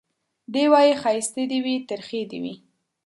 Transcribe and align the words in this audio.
دی 0.53 0.65
وايي 0.71 0.93
ښايستې 1.01 1.43
دي 1.51 1.59
وي 1.65 1.75
ترخې 1.89 2.21
دي 2.29 2.39
وي 2.43 2.53